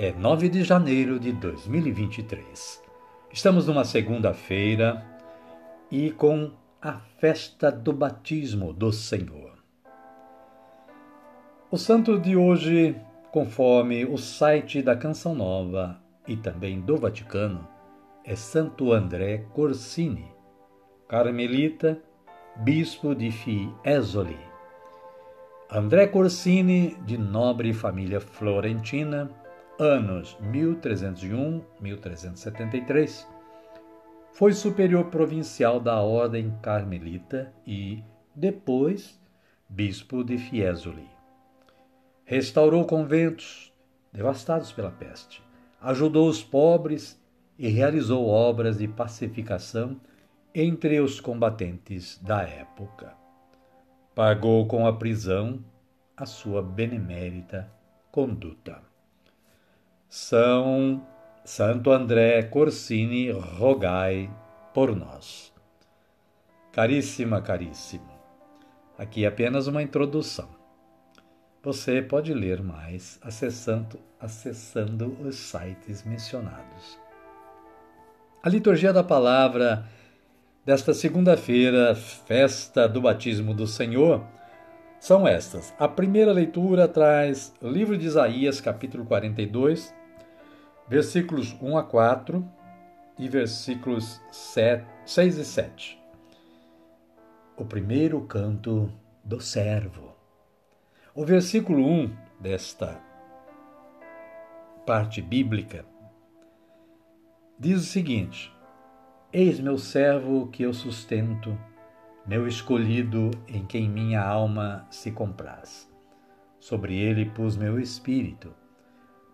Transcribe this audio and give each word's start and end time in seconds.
é 0.00 0.12
9 0.12 0.48
de 0.48 0.62
janeiro 0.62 1.18
de 1.18 1.32
2023. 1.32 2.80
Estamos 3.32 3.66
numa 3.66 3.82
segunda-feira 3.82 5.04
e 5.90 6.12
com 6.12 6.52
a 6.80 7.00
festa 7.18 7.72
do 7.72 7.92
batismo 7.92 8.72
do 8.72 8.92
Senhor. 8.92 9.58
O 11.68 11.76
santo 11.76 12.16
de 12.16 12.36
hoje, 12.36 12.94
conforme 13.32 14.04
o 14.04 14.16
site 14.16 14.80
da 14.82 14.94
Canção 14.94 15.34
Nova 15.34 16.00
e 16.28 16.36
também 16.36 16.80
do 16.80 16.96
Vaticano, 16.96 17.66
é 18.24 18.36
Santo 18.36 18.92
André 18.92 19.46
Corsini, 19.52 20.30
carmelita, 21.08 22.00
bispo 22.58 23.16
de 23.16 23.32
Fiesole. 23.32 24.38
André 25.68 26.06
Corsini, 26.06 26.96
de 27.04 27.18
nobre 27.18 27.72
família 27.72 28.20
florentina, 28.20 29.28
anos 29.78 30.36
1301-1373, 30.42 33.24
foi 34.32 34.52
superior 34.52 35.04
provincial 35.06 35.80
da 35.80 36.00
Ordem 36.00 36.52
Carmelita 36.60 37.50
e, 37.66 38.02
depois, 38.34 39.18
bispo 39.68 40.24
de 40.24 40.36
Fiesole. 40.36 41.08
Restaurou 42.24 42.84
conventos 42.84 43.72
devastados 44.12 44.72
pela 44.72 44.90
peste, 44.90 45.40
ajudou 45.80 46.28
os 46.28 46.42
pobres 46.42 47.16
e 47.58 47.68
realizou 47.68 48.26
obras 48.26 48.78
de 48.78 48.88
pacificação 48.88 50.00
entre 50.54 51.00
os 51.00 51.20
combatentes 51.20 52.18
da 52.22 52.42
época. 52.42 53.16
Pagou 54.14 54.66
com 54.66 54.86
a 54.86 54.92
prisão 54.92 55.64
a 56.16 56.24
sua 56.26 56.62
benemérita 56.62 57.70
conduta. 58.10 58.87
São 60.08 61.06
Santo 61.44 61.90
André 61.90 62.42
Corsini, 62.44 63.30
rogai 63.30 64.30
por 64.72 64.96
nós. 64.96 65.52
Caríssima, 66.72 67.42
caríssimo, 67.42 68.08
aqui 68.96 69.26
é 69.26 69.28
apenas 69.28 69.66
uma 69.66 69.82
introdução. 69.82 70.48
Você 71.62 72.00
pode 72.00 72.32
ler 72.32 72.62
mais 72.62 73.18
acessando, 73.20 74.00
acessando 74.18 75.14
os 75.20 75.36
sites 75.36 76.02
mencionados. 76.04 76.98
A 78.42 78.48
liturgia 78.48 78.94
da 78.94 79.04
palavra 79.04 79.84
desta 80.64 80.94
segunda-feira, 80.94 81.94
festa 81.94 82.88
do 82.88 83.02
batismo 83.02 83.52
do 83.52 83.66
Senhor, 83.66 84.24
são 84.98 85.28
estas. 85.28 85.74
A 85.78 85.86
primeira 85.86 86.32
leitura 86.32 86.88
traz 86.88 87.54
o 87.60 87.68
livro 87.68 87.96
de 87.98 88.06
Isaías, 88.06 88.58
capítulo 88.58 89.04
42, 89.04 89.97
versículos 90.88 91.54
1 91.60 91.76
a 91.76 91.82
4 91.82 92.48
e 93.18 93.28
versículos 93.28 94.22
7, 94.30 94.86
6 95.04 95.38
e 95.38 95.44
7. 95.44 96.02
O 97.56 97.64
primeiro 97.64 98.20
canto 98.22 98.90
do 99.22 99.40
servo. 99.40 100.16
O 101.14 101.26
versículo 101.26 101.84
1 101.84 102.16
desta 102.40 103.00
parte 104.86 105.20
bíblica 105.20 105.84
diz 107.58 107.82
o 107.82 107.86
seguinte: 107.86 108.50
Eis 109.30 109.60
meu 109.60 109.76
servo 109.76 110.46
que 110.46 110.62
eu 110.62 110.72
sustento, 110.72 111.58
meu 112.26 112.46
escolhido 112.46 113.30
em 113.46 113.66
quem 113.66 113.88
minha 113.88 114.22
alma 114.22 114.86
se 114.90 115.10
compraz. 115.10 115.86
Sobre 116.58 116.96
ele 116.96 117.26
pus 117.26 117.56
meu 117.56 117.78
espírito 117.78 118.54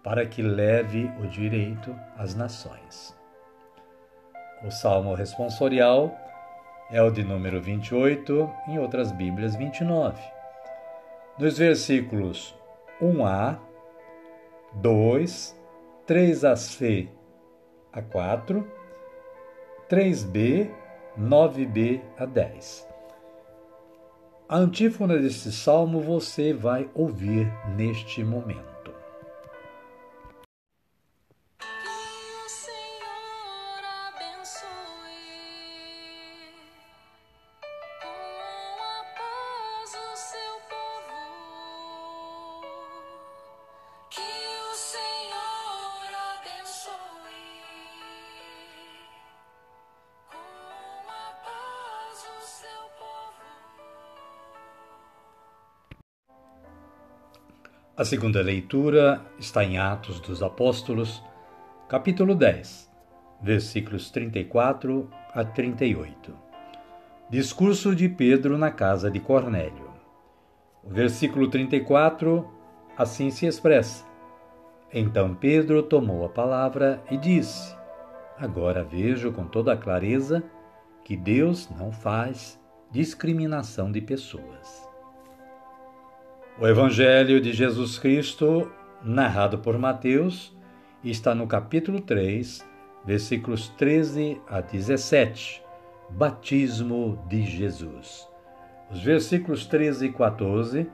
para 0.04 0.26
que 0.26 0.42
leve 0.42 1.10
o 1.18 1.26
direito 1.26 1.98
às 2.16 2.34
nações. 2.34 3.18
O 4.62 4.70
salmo 4.70 5.14
responsorial 5.14 6.14
é 6.90 7.02
o 7.02 7.10
de 7.10 7.24
número 7.24 7.60
28, 7.60 8.50
em 8.68 8.78
outras 8.78 9.10
Bíblias 9.10 9.56
29. 9.56 10.22
Nos 11.38 11.56
versículos 11.56 12.54
1a, 13.00 13.58
2, 14.74 15.58
3ac 16.06 17.08
a 17.90 18.02
4, 18.02 18.68
3b, 19.88 20.70
9b 21.18 22.02
a 22.18 22.26
10. 22.26 22.88
A 24.46 24.56
antífona 24.58 25.16
deste 25.16 25.50
salmo 25.50 26.00
você 26.00 26.52
vai 26.52 26.90
ouvir 26.94 27.50
neste 27.74 28.22
momento. 28.22 28.73
A 57.96 58.04
segunda 58.04 58.42
leitura 58.42 59.24
está 59.38 59.62
em 59.62 59.78
Atos 59.78 60.18
dos 60.18 60.42
Apóstolos, 60.42 61.22
capítulo 61.88 62.34
10, 62.34 62.90
versículos 63.40 64.10
34 64.10 65.08
a 65.32 65.44
38. 65.44 66.36
Discurso 67.30 67.94
de 67.94 68.08
Pedro 68.08 68.58
na 68.58 68.72
casa 68.72 69.08
de 69.08 69.20
Cornélio. 69.20 69.92
O 70.82 70.90
versículo 70.90 71.48
34 71.48 72.44
assim 72.98 73.30
se 73.30 73.46
expressa: 73.46 74.04
Então 74.92 75.32
Pedro 75.32 75.80
tomou 75.80 76.24
a 76.24 76.28
palavra 76.28 77.00
e 77.12 77.16
disse: 77.16 77.76
Agora 78.36 78.82
vejo 78.82 79.30
com 79.30 79.44
toda 79.44 79.76
clareza 79.76 80.42
que 81.04 81.16
Deus 81.16 81.70
não 81.70 81.92
faz 81.92 82.60
discriminação 82.90 83.92
de 83.92 84.00
pessoas. 84.00 84.93
O 86.56 86.68
Evangelho 86.68 87.40
de 87.40 87.52
Jesus 87.52 87.98
Cristo, 87.98 88.70
narrado 89.02 89.58
por 89.58 89.76
Mateus, 89.76 90.56
está 91.02 91.34
no 91.34 91.48
capítulo 91.48 92.00
3, 92.00 92.64
versículos 93.04 93.70
13 93.70 94.40
a 94.46 94.60
17. 94.60 95.60
Batismo 96.10 97.18
de 97.28 97.42
Jesus. 97.42 98.28
Os 98.88 99.02
versículos 99.02 99.66
13 99.66 100.06
e 100.06 100.12
14 100.12 100.88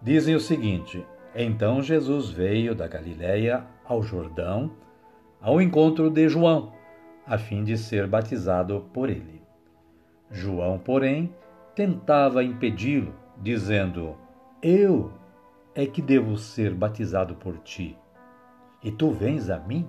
dizem 0.00 0.34
o 0.34 0.40
seguinte: 0.40 1.04
Então 1.36 1.82
Jesus 1.82 2.30
veio 2.30 2.74
da 2.74 2.88
Galiléia 2.88 3.66
ao 3.84 4.02
Jordão, 4.02 4.70
ao 5.38 5.60
encontro 5.60 6.08
de 6.08 6.30
João, 6.30 6.72
a 7.26 7.36
fim 7.36 7.62
de 7.62 7.76
ser 7.76 8.06
batizado 8.06 8.86
por 8.94 9.10
ele. 9.10 9.42
João, 10.30 10.78
porém, 10.78 11.30
tentava 11.74 12.42
impedi-lo, 12.42 13.14
dizendo: 13.36 14.16
eu 14.62 15.12
é 15.74 15.86
que 15.86 16.02
devo 16.02 16.36
ser 16.36 16.74
batizado 16.74 17.34
por 17.36 17.58
ti. 17.58 17.96
e 18.82 18.92
tu 18.92 19.10
vens 19.10 19.50
a 19.50 19.58
mim? 19.58 19.88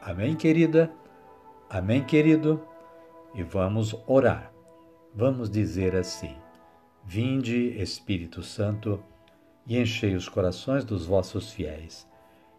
Amém, 0.00 0.36
querida? 0.36 0.90
Amém, 1.68 2.04
querido? 2.04 2.62
E 3.34 3.42
vamos 3.42 3.94
orar. 4.06 4.52
Vamos 5.14 5.50
dizer 5.50 5.94
assim: 5.96 6.36
Vinde, 7.04 7.80
Espírito 7.80 8.42
Santo, 8.42 9.02
e 9.66 9.78
enchei 9.78 10.14
os 10.14 10.28
corações 10.28 10.84
dos 10.84 11.06
vossos 11.06 11.52
fiéis, 11.52 12.08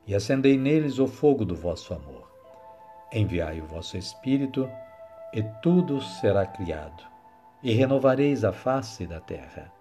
e 0.06 0.14
acendei 0.14 0.58
neles 0.58 1.00
o 1.00 1.08
fogo 1.08 1.46
do 1.46 1.56
vosso 1.56 1.94
amor. 1.94 2.30
Enviai 3.14 3.60
o 3.62 3.66
vosso 3.66 3.98
Espírito, 3.98 4.70
e 5.34 5.44
tudo 5.62 6.02
será 6.02 6.46
criado, 6.46 7.04
e 7.64 7.74
renovareis 7.74 8.44
a 8.44 8.52
face 8.52 9.06
da 9.08 9.20
terra. 9.20 9.81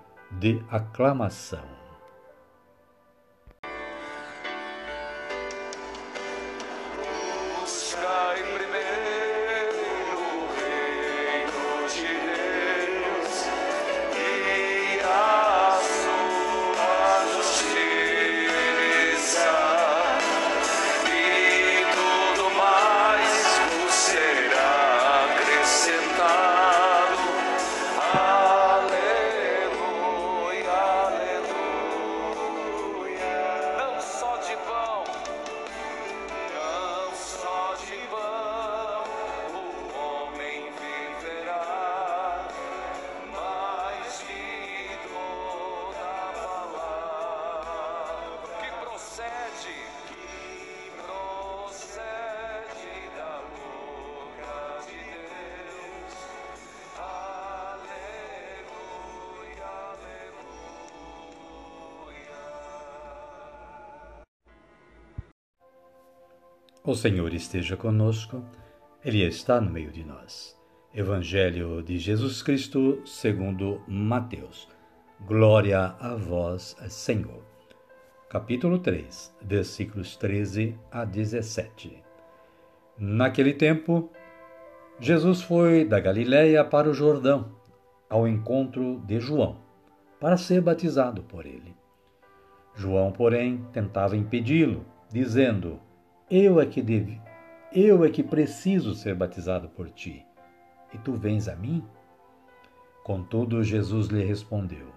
de 0.39 0.63
aclamação. 0.69 1.80
O 66.83 66.95
Senhor 66.95 67.31
esteja 67.31 67.77
conosco, 67.77 68.43
Ele 69.05 69.21
está 69.23 69.61
no 69.61 69.69
meio 69.69 69.91
de 69.91 70.03
nós. 70.03 70.59
Evangelho 70.91 71.83
de 71.83 71.99
Jesus 71.99 72.41
Cristo, 72.41 73.03
segundo 73.05 73.83
Mateus. 73.87 74.67
Glória 75.19 75.95
a 75.99 76.15
vós, 76.15 76.75
Senhor. 76.89 77.43
Capítulo 78.27 78.79
3, 78.79 79.31
versículos 79.43 80.17
13 80.17 80.75
a 80.91 81.05
17. 81.05 82.01
Naquele 82.97 83.53
tempo, 83.53 84.09
Jesus 84.99 85.43
foi 85.43 85.85
da 85.85 85.99
Galiléia 85.99 86.65
para 86.65 86.89
o 86.89 86.95
Jordão, 86.95 87.51
ao 88.09 88.27
encontro 88.27 89.03
de 89.05 89.19
João, 89.19 89.59
para 90.19 90.35
ser 90.35 90.61
batizado 90.61 91.21
por 91.21 91.45
ele. 91.45 91.75
João, 92.73 93.11
porém, 93.11 93.67
tentava 93.71 94.17
impedi-lo, 94.17 94.83
dizendo: 95.11 95.79
eu 96.31 96.61
é 96.61 96.65
que 96.65 96.81
devo, 96.81 97.21
eu 97.73 98.05
é 98.05 98.09
que 98.09 98.23
preciso 98.23 98.95
ser 98.95 99.13
batizado 99.13 99.67
por 99.67 99.89
ti, 99.89 100.25
e 100.93 100.97
tu 100.97 101.13
vens 101.13 101.49
a 101.49 101.57
mim? 101.57 101.83
Contudo, 103.03 103.61
Jesus 103.61 104.07
lhe 104.07 104.23
respondeu: 104.23 104.87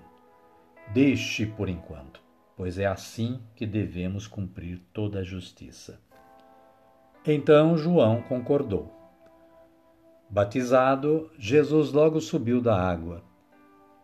Deixe 0.92 1.44
por 1.44 1.68
enquanto, 1.68 2.22
pois 2.56 2.78
é 2.78 2.86
assim 2.86 3.40
que 3.56 3.66
devemos 3.66 4.28
cumprir 4.28 4.80
toda 4.92 5.18
a 5.18 5.24
justiça. 5.24 6.00
Então 7.26 7.76
João 7.76 8.22
concordou. 8.22 8.94
Batizado, 10.30 11.32
Jesus 11.36 11.90
logo 11.90 12.20
subiu 12.20 12.60
da 12.60 12.80
água. 12.80 13.24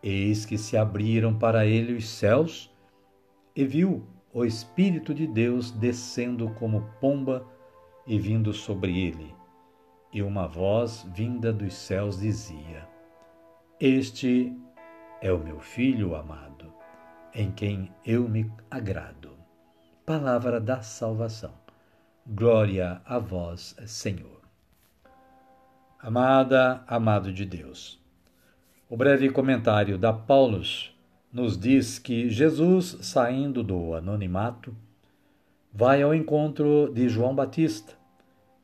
Eis 0.03 0.45
que 0.45 0.59
se 0.59 0.77
abriram 0.77 1.39
para 1.39 1.65
ele 1.65 1.93
os 1.93 2.09
céus 2.09 2.75
e 3.55 3.65
viu 3.65 4.05
o 4.33 4.45
Espírito 4.45 5.13
de 5.13 5.27
Deus 5.27 5.71
descendo 5.71 6.51
como 6.51 6.83
pomba 7.01 7.45
e 8.07 8.19
vindo 8.19 8.53
sobre 8.53 8.99
ele. 8.99 9.35
E 10.13 10.23
uma 10.23 10.47
voz 10.47 11.07
vinda 11.15 11.53
dos 11.53 11.75
céus 11.75 12.21
dizia: 12.21 12.89
Este 13.79 14.53
é 15.21 15.33
o 15.33 15.39
meu 15.39 15.61
filho 15.61 16.15
amado, 16.15 16.73
em 17.35 17.51
quem 17.51 17.93
eu 18.05 18.29
me 18.29 18.51
agrado. 18.71 19.31
Palavra 20.07 20.61
da 20.61 20.83
salvação. 20.83 21.55
Glória 22.27 23.01
a 23.05 23.19
vós, 23.19 23.77
Senhor. 23.87 24.41
Amada, 25.99 26.83
amado 26.87 27.33
de 27.33 27.45
Deus. 27.45 28.01
O 28.89 28.97
breve 28.97 29.31
comentário 29.31 29.99
da 29.99 30.13
Paulus 30.13 30.97
nos 31.33 31.57
diz 31.59 31.99
que 31.99 32.29
Jesus, 32.29 32.99
saindo 33.03 33.63
do 33.63 33.95
anonimato, 33.95 34.75
vai 35.73 36.03
ao 36.03 36.15
encontro 36.15 36.91
de 36.93 37.09
João 37.09 37.35
Batista 37.35 37.95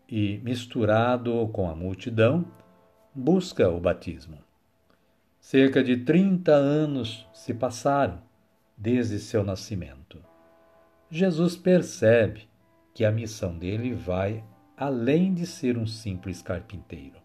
e, 0.08 0.38
misturado 0.38 1.48
com 1.52 1.70
a 1.70 1.74
multidão, 1.74 2.44
busca 3.14 3.68
o 3.68 3.78
batismo. 3.78 4.38
Cerca 5.38 5.82
de 5.82 5.98
30 5.98 6.52
anos 6.52 7.26
se 7.32 7.54
passaram 7.54 8.20
desde 8.76 9.18
seu 9.20 9.44
nascimento. 9.44 10.18
Jesus 11.08 11.56
percebe 11.56 12.48
que 12.92 13.04
a 13.04 13.12
missão 13.12 13.56
dele 13.56 13.94
vai 13.94 14.42
além 14.76 15.32
de 15.32 15.46
ser 15.46 15.78
um 15.78 15.86
simples 15.86 16.42
carpinteiro. 16.42 17.16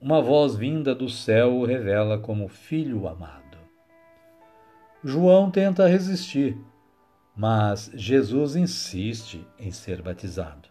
Uma 0.00 0.22
voz 0.22 0.54
vinda 0.54 0.94
do 0.94 1.08
céu 1.08 1.56
o 1.56 1.64
revela 1.64 2.18
como 2.18 2.46
filho 2.46 3.08
amado. 3.08 3.47
João 5.04 5.48
tenta 5.48 5.86
resistir, 5.86 6.58
mas 7.36 7.88
Jesus 7.94 8.56
insiste 8.56 9.46
em 9.56 9.70
ser 9.70 10.02
batizado, 10.02 10.68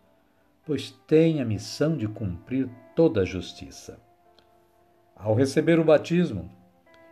pois 0.66 0.92
tem 1.08 1.40
a 1.40 1.46
missão 1.46 1.96
de 1.96 2.10
cumprir 2.10 2.70
toda 2.94 3.22
a 3.22 3.26
justiça. 3.26 3.98
Ao 5.16 5.34
receber 5.34 5.80
o 5.80 5.86
batismo, 5.86 6.52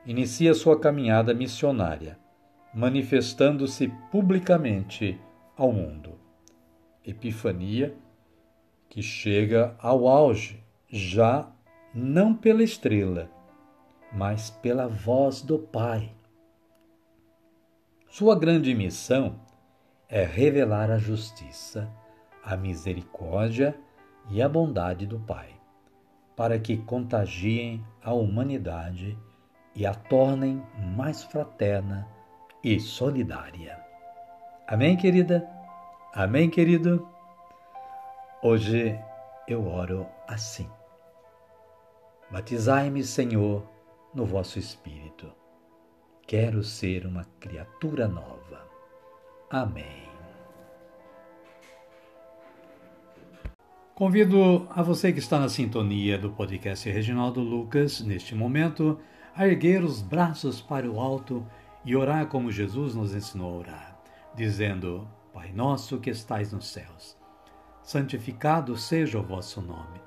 inicia 0.05 0.53
sua 0.53 0.77
caminhada 0.77 1.33
missionária, 1.33 2.19
manifestando-se 2.73 3.87
publicamente 4.11 5.17
ao 5.55 5.71
mundo. 5.71 6.19
Epifania 7.05 7.95
que 8.89 9.01
chega 9.01 9.73
ao 9.79 10.05
auge, 10.05 10.61
já 10.89 11.49
não 11.93 12.35
pela 12.35 12.61
estrela, 12.61 13.31
mas 14.11 14.49
pela 14.49 14.85
voz 14.85 15.41
do 15.41 15.57
Pai 15.57 16.14
sua 18.17 18.33
grande 18.33 18.73
missão 18.73 19.41
é 20.07 20.23
revelar 20.23 20.89
a 20.89 20.97
justiça, 20.97 21.91
a 22.41 22.55
misericórdia 22.55 23.77
e 24.29 24.41
a 24.41 24.47
bondade 24.47 25.05
do 25.05 25.19
Pai, 25.19 25.49
para 26.33 26.57
que 26.57 26.77
contagiem 26.77 27.85
a 28.01 28.13
humanidade 28.13 29.19
e 29.75 29.85
a 29.85 29.93
tornem 29.93 30.63
mais 30.95 31.25
fraterna 31.25 32.07
e 32.63 32.79
solidária. 32.79 33.77
Amém, 34.65 34.95
querida? 34.95 35.45
Amém, 36.13 36.49
querido? 36.49 37.05
Hoje 38.41 38.97
eu 39.45 39.67
oro 39.67 40.07
assim. 40.25 40.69
Batizai-me, 42.31 43.03
Senhor, 43.03 43.69
no 44.13 44.25
vosso 44.25 44.57
Espírito 44.57 45.34
Quero 46.27 46.63
ser 46.63 47.05
uma 47.05 47.23
criatura 47.39 48.07
nova. 48.07 48.67
Amém. 49.47 50.09
Convido 53.93 54.67
a 54.71 54.81
você 54.81 55.13
que 55.13 55.19
está 55.19 55.39
na 55.39 55.47
sintonia 55.47 56.17
do 56.17 56.31
podcast 56.31 56.89
Reginaldo 56.89 57.41
Lucas, 57.41 58.01
neste 58.01 58.33
momento, 58.33 58.99
a 59.35 59.47
erguer 59.47 59.83
os 59.83 60.01
braços 60.01 60.59
para 60.59 60.89
o 60.89 60.99
alto 60.99 61.45
e 61.85 61.95
orar 61.95 62.25
como 62.25 62.51
Jesus 62.51 62.95
nos 62.95 63.13
ensinou 63.13 63.53
a 63.53 63.57
orar, 63.57 64.03
dizendo: 64.35 65.07
Pai 65.31 65.51
nosso 65.53 65.99
que 65.99 66.09
estais 66.09 66.51
nos 66.51 66.65
céus, 66.65 67.15
santificado 67.83 68.75
seja 68.75 69.19
o 69.19 69.23
vosso 69.23 69.61
nome. 69.61 70.01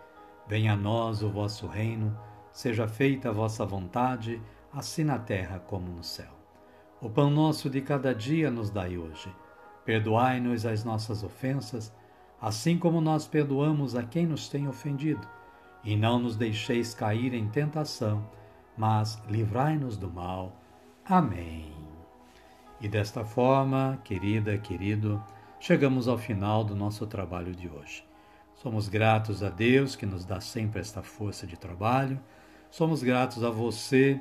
Venha 0.49 0.73
a 0.73 0.77
nós 0.77 1.23
o 1.23 1.31
vosso 1.31 1.69
reino, 1.69 2.19
seja 2.51 2.89
feita 2.89 3.29
a 3.29 3.33
vossa 3.33 3.65
vontade, 3.65 4.43
assim 4.73 5.05
na 5.05 5.19
terra 5.19 5.59
como 5.59 5.91
no 5.91 6.03
céu. 6.05 6.39
O 7.01 7.09
pão 7.09 7.31
nosso 7.31 7.71
de 7.71 7.81
cada 7.81 8.15
dia 8.15 8.51
nos 8.51 8.71
dai 8.71 8.99
hoje. 8.99 9.33
Perdoai-nos 9.85 10.67
as 10.67 10.85
nossas 10.85 11.23
ofensas, 11.23 11.95
assim 12.41 12.77
como 12.77 13.01
nós 13.01 13.27
perdoamos 13.27 13.95
a 13.95 14.03
quem 14.03 14.27
nos 14.27 14.49
tem 14.49 14.69
ofendido. 14.69 15.27
E 15.85 15.97
não 15.97 16.19
nos 16.19 16.37
deixeis 16.37 16.95
cair 16.95 17.33
em 17.35 17.49
tentação, 17.49 18.29
mas 18.77 19.23
livrai-nos 19.29 19.97
do 19.97 20.11
mal. 20.11 20.57
Amém. 21.05 21.73
E 22.81 22.89
desta 22.89 23.25
forma, 23.25 23.99
querida, 24.05 24.59
querido, 24.59 25.23
chegamos 25.59 26.07
ao 26.09 26.19
final 26.19 26.63
do 26.65 26.75
nosso 26.75 27.07
trabalho 27.07 27.55
de 27.55 27.69
hoje. 27.69 28.05
Somos 28.55 28.89
gratos 28.89 29.43
a 29.43 29.51
Deus 29.51 29.95
que 29.95 30.05
nos 30.05 30.25
dá 30.25 30.41
sempre 30.41 30.81
esta 30.81 31.01
força 31.01 31.47
de 31.47 31.57
trabalho. 31.57 32.21
Somos 32.71 33.05
gratos 33.05 33.45
a 33.45 33.51
você 33.51 34.21